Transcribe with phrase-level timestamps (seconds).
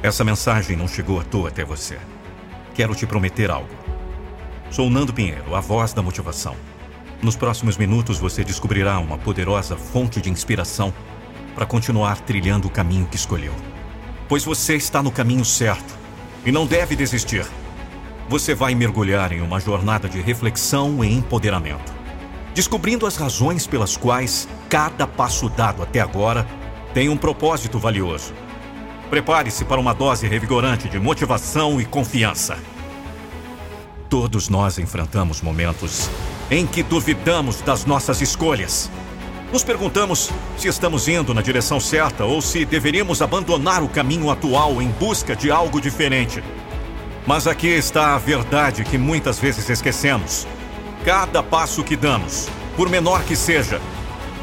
[0.00, 1.98] Essa mensagem não chegou à toa até você.
[2.72, 3.74] Quero te prometer algo.
[4.70, 6.54] Sou Nando Pinheiro, a voz da motivação.
[7.20, 10.94] Nos próximos minutos você descobrirá uma poderosa fonte de inspiração
[11.52, 13.52] para continuar trilhando o caminho que escolheu.
[14.28, 15.96] Pois você está no caminho certo
[16.46, 17.44] e não deve desistir.
[18.28, 21.92] Você vai mergulhar em uma jornada de reflexão e empoderamento,
[22.54, 26.46] descobrindo as razões pelas quais cada passo dado até agora
[26.94, 28.32] tem um propósito valioso.
[29.10, 32.58] Prepare-se para uma dose revigorante de motivação e confiança.
[34.10, 36.10] Todos nós enfrentamos momentos
[36.50, 38.90] em que duvidamos das nossas escolhas.
[39.50, 44.82] Nos perguntamos se estamos indo na direção certa ou se deveríamos abandonar o caminho atual
[44.82, 46.42] em busca de algo diferente.
[47.26, 50.46] Mas aqui está a verdade que muitas vezes esquecemos.
[51.02, 53.80] Cada passo que damos, por menor que seja,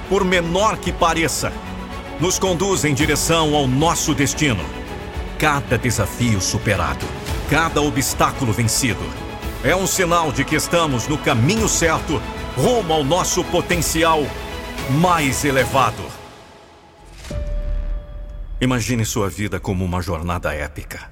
[0.09, 1.53] por menor que pareça,
[2.19, 4.63] nos conduz em direção ao nosso destino.
[5.37, 7.05] Cada desafio superado,
[7.49, 9.03] cada obstáculo vencido,
[9.63, 12.21] é um sinal de que estamos no caminho certo
[12.55, 14.21] rumo ao nosso potencial
[15.01, 16.03] mais elevado.
[18.61, 21.11] Imagine sua vida como uma jornada épica,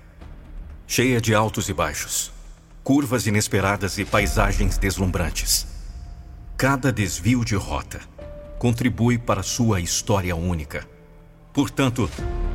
[0.88, 2.32] cheia de altos e baixos,
[2.84, 5.68] curvas inesperadas e paisagens deslumbrantes.
[6.56, 8.00] Cada desvio de rota
[8.64, 10.88] contribui para sua história única.
[11.54, 12.10] Portanto,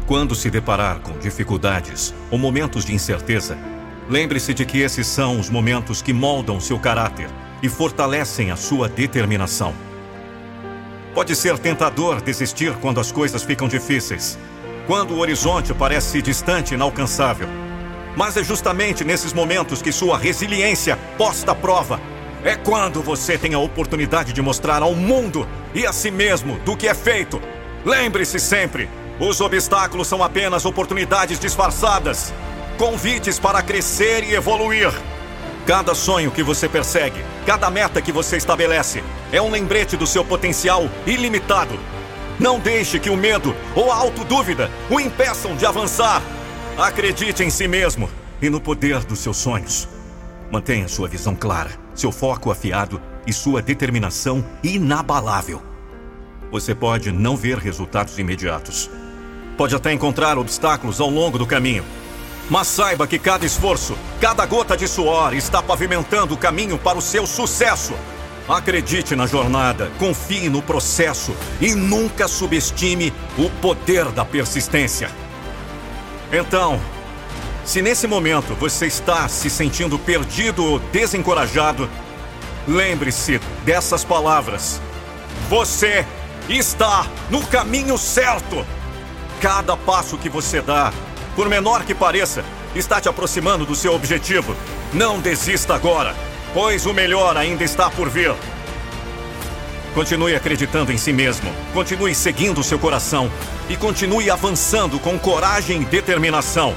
[0.09, 3.57] quando se deparar com dificuldades ou momentos de incerteza,
[4.09, 7.29] Lembre-se de que esses são os momentos que moldam seu caráter
[7.63, 9.75] e fortalecem a sua determinação.
[11.13, 14.39] Pode ser tentador desistir quando as coisas ficam difíceis,
[14.87, 17.49] quando o horizonte parece distante e inalcançável.
[18.17, 22.01] Mas é justamente nesses momentos que sua resiliência posta à prova.
[22.45, 26.77] É quando você tem a oportunidade de mostrar ao mundo e a si mesmo do
[26.77, 27.41] que é feito.
[27.85, 32.33] Lembre-se sempre: os obstáculos são apenas oportunidades disfarçadas
[32.79, 34.93] convites para crescer e evoluir.
[35.67, 40.25] Cada sonho que você persegue, cada meta que você estabelece, é um lembrete do seu
[40.25, 41.79] potencial ilimitado.
[42.39, 46.23] Não deixe que o medo ou a autodúvida o impeçam de avançar.
[46.79, 48.09] Acredite em si mesmo
[48.41, 49.98] e no poder dos seus sonhos.
[50.51, 55.63] Mantenha sua visão clara, seu foco afiado e sua determinação inabalável.
[56.51, 58.91] Você pode não ver resultados imediatos.
[59.57, 61.85] Pode até encontrar obstáculos ao longo do caminho
[62.51, 67.03] mas saiba que cada esforço, cada gota de suor está pavimentando o caminho para o
[67.03, 67.95] seu sucesso.
[68.49, 75.11] Acredite na jornada, confie no processo e nunca subestime o poder da persistência.
[76.33, 76.81] Então,
[77.69, 81.87] se nesse momento você está se sentindo perdido ou desencorajado,
[82.67, 84.81] lembre-se dessas palavras.
[85.51, 86.07] Você
[86.49, 88.65] está no caminho certo.
[89.43, 90.91] Cada passo que você dá
[91.37, 92.43] por menor que pareça,
[92.75, 94.57] está te aproximando do seu objetivo.
[94.95, 96.17] Não desista agora,
[96.55, 98.35] pois o melhor ainda está por vir.
[99.95, 103.31] Continue acreditando em si mesmo, continue seguindo seu coração
[103.69, 106.75] e continue avançando com coragem e determinação.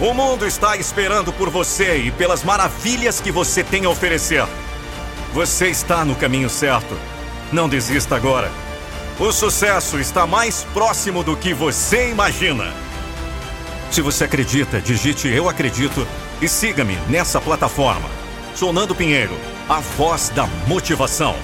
[0.00, 4.46] O mundo está esperando por você e pelas maravilhas que você tem a oferecer.
[5.32, 6.96] Você está no caminho certo.
[7.52, 8.48] Não desista agora.
[9.18, 12.72] O sucesso está mais próximo do que você imagina.
[13.90, 16.06] Se você acredita, digite Eu Acredito
[16.40, 18.08] e siga-me nessa plataforma.
[18.54, 19.34] Sou Nando Pinheiro,
[19.68, 21.34] a voz da motivação.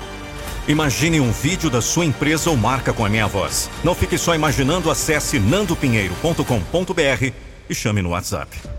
[0.68, 3.68] Imagine um vídeo da sua empresa ou marca com a minha voz.
[3.82, 8.73] Não fique só imaginando, acesse nandopinheiro.com.br e chame no WhatsApp.